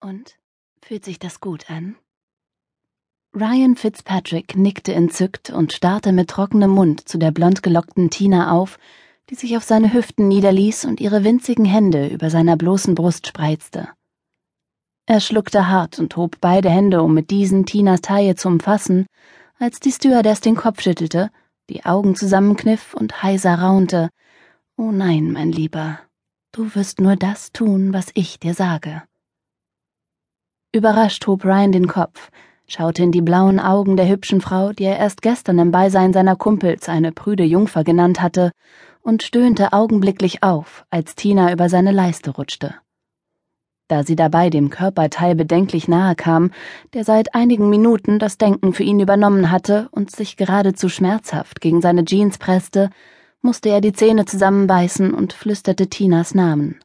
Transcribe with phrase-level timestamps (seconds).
[0.00, 0.38] Und?
[0.82, 1.96] Fühlt sich das gut an?
[3.34, 8.78] Ryan Fitzpatrick nickte entzückt und starrte mit trockenem Mund zu der blond gelockten Tina auf,
[9.28, 13.88] die sich auf seine Hüften niederließ und ihre winzigen Hände über seiner bloßen Brust spreizte.
[15.06, 19.06] Er schluckte hart und hob beide Hände, um mit diesen Tinas Taille zu umfassen,
[19.58, 21.30] als die Stewardess den Kopf schüttelte,
[21.68, 24.08] die Augen zusammenkniff und heiser raunte.
[24.76, 26.00] Oh nein, mein Lieber,
[26.52, 29.02] du wirst nur das tun, was ich dir sage.
[30.72, 32.30] Überrascht hob Ryan den Kopf,
[32.68, 36.36] schaute in die blauen Augen der hübschen Frau, die er erst gestern im Beisein seiner
[36.36, 38.52] Kumpels eine prüde Jungfer genannt hatte,
[39.02, 42.76] und stöhnte augenblicklich auf, als Tina über seine Leiste rutschte.
[43.88, 46.52] Da sie dabei dem Körperteil bedenklich nahe kam,
[46.94, 51.80] der seit einigen Minuten das Denken für ihn übernommen hatte und sich geradezu schmerzhaft gegen
[51.80, 52.90] seine Jeans presste,
[53.42, 56.78] musste er die Zähne zusammenbeißen und flüsterte Tinas Namen.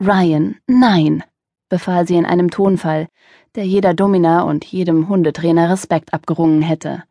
[0.00, 1.22] Ryan, nein!
[1.70, 3.08] Befahl sie in einem Tonfall,
[3.54, 7.04] der jeder Domina und jedem Hundetrainer Respekt abgerungen hätte.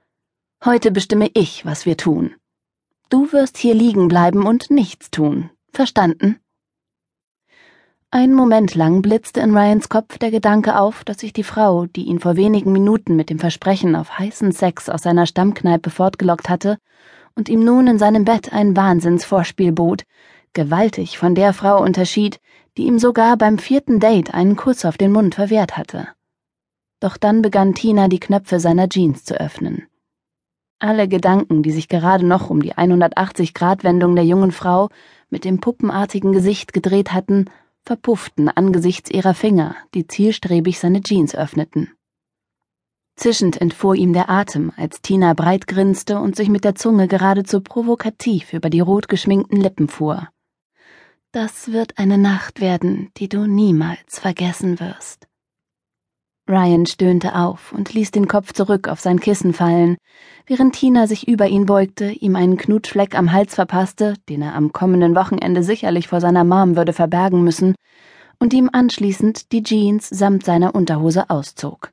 [0.63, 2.35] Heute bestimme ich, was wir tun.
[3.09, 5.49] Du wirst hier liegen bleiben und nichts tun.
[5.73, 6.39] Verstanden?
[8.11, 12.05] Einen Moment lang blitzte in Ryans Kopf der Gedanke auf, dass sich die Frau, die
[12.05, 16.77] ihn vor wenigen Minuten mit dem Versprechen auf heißen Sex aus seiner Stammkneipe fortgelockt hatte
[17.35, 20.05] und ihm nun in seinem Bett ein Wahnsinnsvorspiel bot,
[20.53, 22.39] gewaltig von der Frau unterschied,
[22.79, 26.07] die ihm sogar beim vierten Date einen Kuss auf den Mund verwehrt hatte.
[27.01, 29.87] Doch dann begann Tina die Knöpfe seiner Jeans zu öffnen.
[30.79, 34.87] Alle Gedanken, die sich gerade noch um die 180-Grad-Wendung der jungen Frau
[35.29, 37.49] mit dem puppenartigen Gesicht gedreht hatten,
[37.83, 41.91] verpufften angesichts ihrer Finger, die zielstrebig seine Jeans öffneten.
[43.17, 47.59] Zischend entfuhr ihm der Atem, als Tina breit grinste und sich mit der Zunge geradezu
[47.59, 50.29] provokativ über die rot geschminkten Lippen fuhr.
[51.31, 55.27] Das wird eine Nacht werden, die du niemals vergessen wirst.
[56.49, 59.97] Ryan stöhnte auf und ließ den Kopf zurück auf sein Kissen fallen,
[60.47, 64.73] während Tina sich über ihn beugte, ihm einen Knutschfleck am Hals verpasste, den er am
[64.73, 67.75] kommenden Wochenende sicherlich vor seiner Mom würde verbergen müssen,
[68.39, 71.91] und ihm anschließend die Jeans samt seiner Unterhose auszog.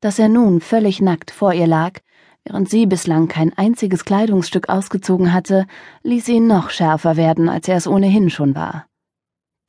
[0.00, 1.98] Dass er nun völlig nackt vor ihr lag,
[2.44, 5.66] während sie bislang kein einziges Kleidungsstück ausgezogen hatte,
[6.02, 8.86] ließ ihn noch schärfer werden, als er es ohnehin schon war.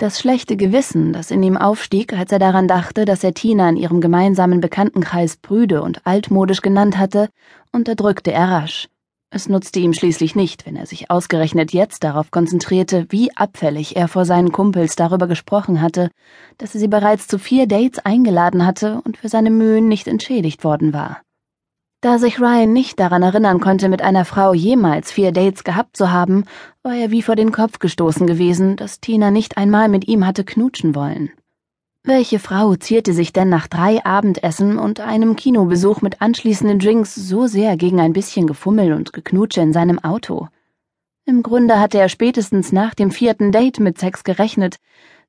[0.02, 3.78] Das schlechte Gewissen, das in ihm aufstieg, als er daran dachte, dass er Tina in
[3.78, 7.30] ihrem gemeinsamen Bekanntenkreis brüde und altmodisch genannt hatte,
[7.72, 8.88] unterdrückte er rasch.
[9.30, 14.10] Es nutzte ihm schließlich nicht, wenn er sich ausgerechnet jetzt darauf konzentrierte, wie abfällig er
[14.10, 16.10] vor seinen Kumpels darüber gesprochen hatte,
[16.58, 20.64] dass er sie bereits zu vier Dates eingeladen hatte und für seine Mühen nicht entschädigt
[20.64, 21.22] worden war.
[22.02, 26.12] Da sich Ryan nicht daran erinnern konnte, mit einer Frau jemals vier Dates gehabt zu
[26.12, 26.46] haben,
[26.82, 30.44] war er wie vor den Kopf gestoßen gewesen, dass Tina nicht einmal mit ihm hatte
[30.44, 31.30] knutschen wollen.
[32.04, 37.46] Welche Frau zierte sich denn nach drei Abendessen und einem Kinobesuch mit anschließenden Drinks so
[37.46, 40.48] sehr gegen ein bisschen Gefummel und Geknutsche in seinem Auto?
[41.26, 44.78] Im Grunde hatte er spätestens nach dem vierten Date mit Sex gerechnet,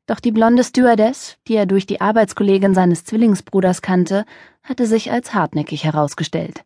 [0.07, 4.25] doch die blonde Stewardess, die er durch die Arbeitskollegin seines Zwillingsbruders kannte,
[4.63, 6.65] hatte sich als hartnäckig herausgestellt.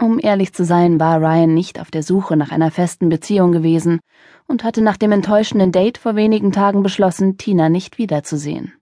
[0.00, 4.00] Um ehrlich zu sein, war Ryan nicht auf der Suche nach einer festen Beziehung gewesen
[4.46, 8.72] und hatte nach dem enttäuschenden Date vor wenigen Tagen beschlossen, Tina nicht wiederzusehen.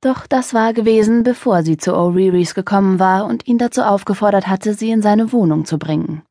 [0.00, 4.74] Doch das war gewesen, bevor sie zu O'Reillys gekommen war und ihn dazu aufgefordert hatte,
[4.74, 6.22] sie in seine Wohnung zu bringen.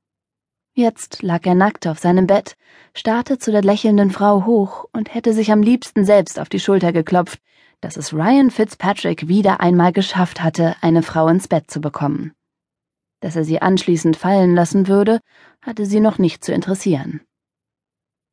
[0.77, 2.55] Jetzt lag er nackt auf seinem Bett,
[2.93, 6.93] starrte zu der lächelnden Frau hoch und hätte sich am liebsten selbst auf die Schulter
[6.93, 7.41] geklopft,
[7.81, 12.33] dass es Ryan Fitzpatrick wieder einmal geschafft hatte, eine Frau ins Bett zu bekommen.
[13.21, 15.19] Dass er sie anschließend fallen lassen würde,
[15.63, 17.21] hatte sie noch nicht zu interessieren.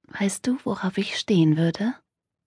[0.08, 1.94] Weißt du, worauf ich stehen würde?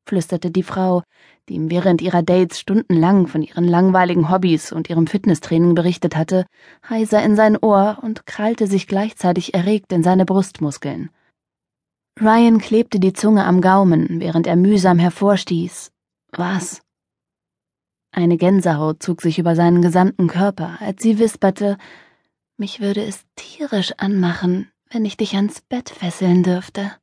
[0.07, 1.03] Flüsterte die Frau,
[1.49, 6.45] die ihm während ihrer Dates stundenlang von ihren langweiligen Hobbys und ihrem Fitnesstraining berichtet hatte,
[6.89, 11.09] heiser in sein Ohr und krallte sich gleichzeitig erregt in seine Brustmuskeln.
[12.19, 15.91] Ryan klebte die Zunge am Gaumen, während er mühsam hervorstieß.
[16.31, 16.81] Was?
[18.11, 21.77] Eine Gänsehaut zog sich über seinen gesamten Körper, als sie wisperte,
[22.57, 26.93] mich würde es tierisch anmachen, wenn ich dich ans Bett fesseln dürfte.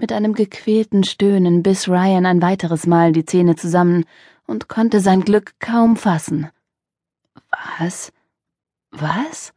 [0.00, 4.06] Mit einem gequälten Stöhnen biss Ryan ein weiteres Mal die Zähne zusammen
[4.46, 6.48] und konnte sein Glück kaum fassen.
[7.78, 8.10] Was?
[8.90, 9.52] Was?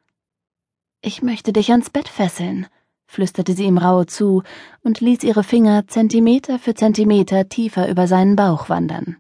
[1.01, 2.67] Ich möchte dich ans Bett fesseln,
[3.07, 4.43] flüsterte sie ihm rauh zu
[4.83, 9.15] und ließ ihre Finger Zentimeter für Zentimeter tiefer über seinen Bauch wandern.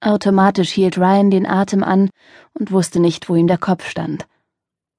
[0.00, 2.10] Automatisch hielt Ryan den Atem an
[2.52, 4.26] und wusste nicht, wo ihm der Kopf stand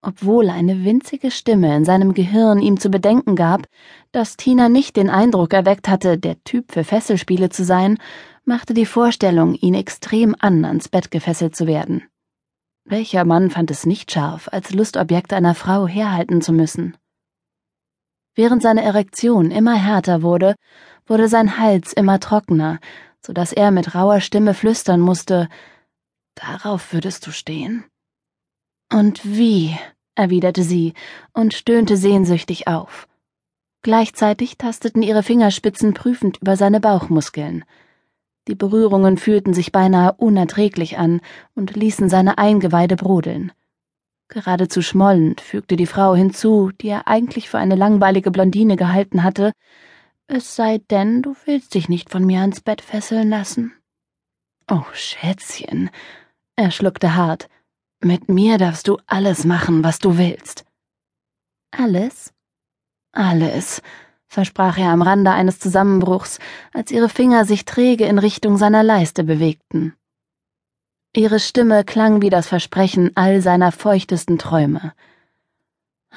[0.02, 3.68] obwohl eine winzige Stimme in seinem Gehirn ihm zu bedenken gab,
[4.12, 7.98] dass Tina nicht den Eindruck erweckt hatte, der Typ für Fesselspiele zu sein,
[8.44, 12.04] machte die Vorstellung, ihn extrem an, ans Bett gefesselt zu werden.
[12.84, 16.98] Welcher Mann fand es nicht scharf, als Lustobjekt einer Frau herhalten zu müssen?
[18.34, 20.56] Während seine Erektion immer härter wurde,
[21.06, 22.80] wurde sein Hals immer trockener,
[23.24, 25.48] so dass er mit rauer Stimme flüstern musste
[26.36, 27.84] Darauf würdest du stehen?
[28.92, 29.78] Und wie?
[30.16, 30.94] erwiderte sie
[31.34, 33.08] und stöhnte sehnsüchtig auf.
[33.82, 37.64] Gleichzeitig tasteten ihre Fingerspitzen prüfend über seine Bauchmuskeln.
[38.48, 41.22] Die Berührungen fühlten sich beinahe unerträglich an
[41.56, 43.52] und ließen seine Eingeweide brodeln.
[44.28, 49.54] Geradezu schmollend fügte die Frau hinzu, die er eigentlich für eine langweilige Blondine gehalten hatte,
[50.28, 53.74] es sei denn, du willst dich nicht von mir ans Bett fesseln lassen.
[54.70, 55.90] Oh, Schätzchen,
[56.56, 57.50] er schluckte hart.
[58.04, 60.66] Mit mir darfst du alles machen, was du willst.
[61.70, 62.34] Alles?
[63.12, 63.84] Alles,
[64.28, 66.40] versprach er am Rande eines Zusammenbruchs,
[66.74, 69.94] als ihre Finger sich träge in Richtung seiner Leiste bewegten.
[71.16, 74.94] Ihre Stimme klang wie das Versprechen all seiner feuchtesten Träume.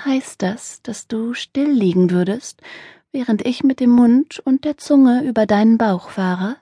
[0.04, 2.62] Heißt das, dass du still liegen würdest,
[3.12, 6.56] während ich mit dem Mund und der Zunge über deinen Bauch fahre?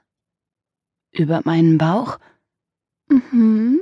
[1.13, 2.19] Über meinen Bauch?
[3.09, 3.82] Mhm,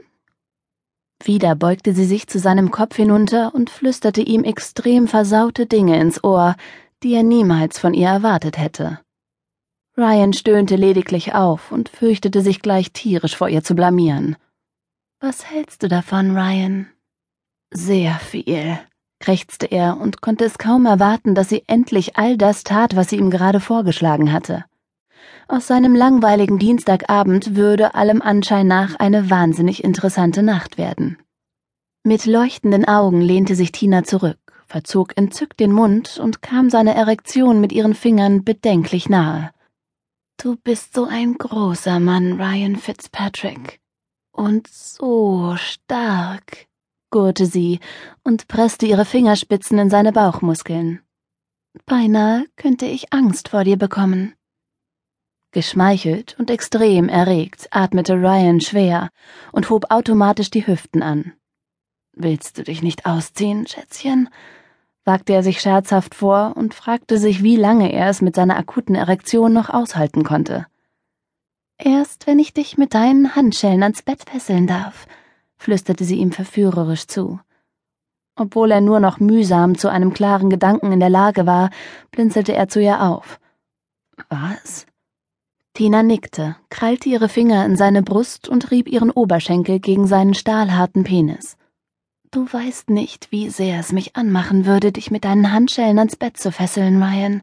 [1.27, 6.23] wieder beugte sie sich zu seinem Kopf hinunter und flüsterte ihm extrem versaute Dinge ins
[6.25, 6.57] Ohr,
[7.03, 9.01] die er niemals von ihr erwartet hätte.
[9.97, 14.37] Ryan stöhnte lediglich auf und fürchtete sich gleich tierisch vor ihr zu blamieren.
[15.21, 16.87] Was hältst du davon, Ryan?
[17.71, 18.79] Sehr viel,
[19.19, 23.17] krächzte er und konnte es kaum erwarten, dass sie endlich all das tat, was sie
[23.17, 24.65] ihm gerade vorgeschlagen hatte.
[25.49, 31.19] Aus seinem langweiligen Dienstagabend würde allem Anschein nach eine wahnsinnig interessante Nacht werden.
[32.05, 37.61] Mit leuchtenden Augen lehnte sich Tina zurück, verzog entzückt den Mund und kam seiner Erektion
[37.61, 39.51] mit ihren Fingern bedenklich nahe.
[40.43, 43.81] Du bist so ein großer Mann, Ryan Fitzpatrick.
[44.33, 46.67] Und so stark,
[47.11, 47.81] gurrte sie
[48.25, 51.01] und presste ihre Fingerspitzen in seine Bauchmuskeln.
[51.85, 54.35] Beinahe könnte ich Angst vor dir bekommen.
[55.53, 59.11] Geschmeichelt und extrem erregt atmete Ryan schwer
[59.51, 61.33] und hob automatisch die Hüften an.
[62.13, 64.29] Willst du dich nicht ausziehen, Schätzchen?
[65.05, 68.95] wagte er sich scherzhaft vor und fragte sich, wie lange er es mit seiner akuten
[68.95, 70.67] Erektion noch aushalten konnte.
[71.79, 75.07] Erst wenn ich dich mit deinen Handschellen ans Bett fesseln darf,
[75.57, 77.41] flüsterte sie ihm verführerisch zu.
[78.37, 81.71] Obwohl er nur noch mühsam zu einem klaren Gedanken in der Lage war,
[82.11, 83.41] blinzelte er zu ihr auf.
[84.29, 84.87] Was?
[85.81, 91.05] Tina nickte, krallte ihre Finger in seine Brust und rieb ihren Oberschenkel gegen seinen stahlharten
[91.05, 91.57] Penis.
[92.31, 96.37] Du weißt nicht, wie sehr es mich anmachen würde, dich mit deinen Handschellen ans Bett
[96.37, 97.41] zu fesseln, Ryan.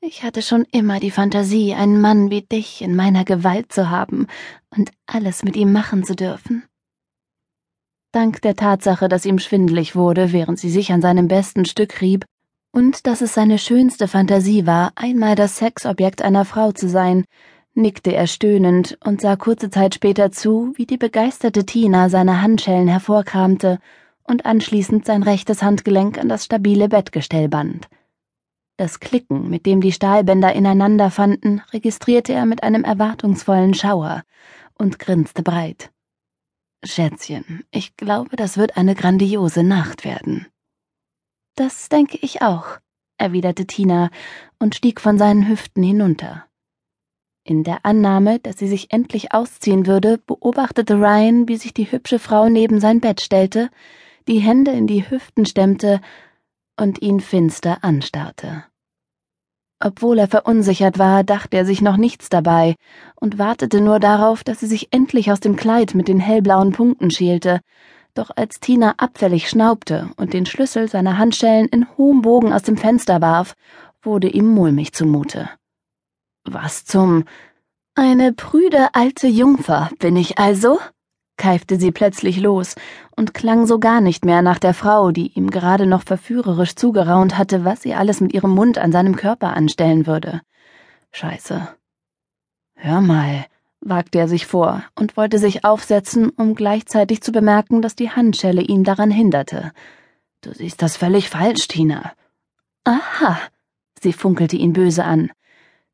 [0.00, 4.26] Ich hatte schon immer die Fantasie, einen Mann wie dich in meiner Gewalt zu haben
[4.76, 6.64] und alles mit ihm machen zu dürfen.
[8.10, 12.24] Dank der Tatsache, dass ihm schwindlig wurde, während sie sich an seinem besten Stück rieb,
[12.72, 17.24] und dass es seine schönste Fantasie war, einmal das Sexobjekt einer Frau zu sein,
[17.74, 22.88] nickte er stöhnend und sah kurze Zeit später zu, wie die begeisterte Tina seine Handschellen
[22.88, 23.78] hervorkramte
[24.24, 27.88] und anschließend sein rechtes Handgelenk an das stabile Bettgestell band.
[28.76, 34.22] Das Klicken, mit dem die Stahlbänder ineinander fanden, registrierte er mit einem erwartungsvollen Schauer
[34.74, 35.90] und grinste breit.
[36.84, 40.46] Schätzchen, ich glaube, das wird eine grandiose Nacht werden.
[41.54, 42.78] Das denke ich auch,
[43.18, 44.10] erwiderte Tina
[44.58, 46.46] und stieg von seinen Hüften hinunter.
[47.44, 52.20] In der Annahme, dass sie sich endlich ausziehen würde, beobachtete Ryan, wie sich die hübsche
[52.20, 53.68] Frau neben sein Bett stellte,
[54.28, 56.00] die Hände in die Hüften stemmte
[56.76, 58.64] und ihn finster anstarrte.
[59.80, 62.76] Obwohl er verunsichert war, dachte er sich noch nichts dabei
[63.16, 67.10] und wartete nur darauf, dass sie sich endlich aus dem Kleid mit den hellblauen Punkten
[67.10, 67.60] schielte,
[68.14, 72.76] doch als Tina abfällig schnaubte und den Schlüssel seiner Handschellen in hohem Bogen aus dem
[72.76, 73.54] Fenster warf,
[74.00, 75.50] wurde ihm mulmig zumute.
[76.44, 77.24] Was zum
[77.94, 80.78] Eine prüde alte Jungfer bin ich also?
[81.36, 82.74] keifte sie plötzlich los
[83.16, 87.36] und klang so gar nicht mehr nach der Frau, die ihm gerade noch verführerisch zugeraunt
[87.36, 90.42] hatte, was sie alles mit ihrem Mund an seinem Körper anstellen würde.
[91.10, 91.68] Scheiße.
[92.74, 93.46] Hör mal,
[93.80, 98.62] wagte er sich vor und wollte sich aufsetzen, um gleichzeitig zu bemerken, dass die Handschelle
[98.62, 99.72] ihn daran hinderte.
[100.42, 102.12] Du siehst das völlig falsch, Tina.
[102.84, 103.38] Aha,
[104.00, 105.30] sie funkelte ihn böse an.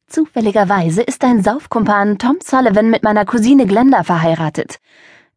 [0.08, 4.78] Zufälligerweise ist dein Saufkumpan Tom Sullivan mit meiner Cousine Glenda verheiratet.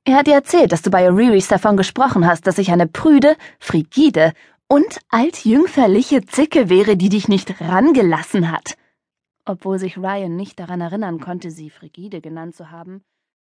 [0.06, 3.36] Er hat dir erzählt, dass du bei O'Reillys davon gesprochen hast, dass ich eine prüde,
[3.60, 4.32] frigide
[4.70, 8.78] und altjüngferliche Zicke wäre, die dich nicht rangelassen hat.
[9.44, 13.04] Obwohl sich Ryan nicht daran erinnern konnte, sie frigide genannt zu haben,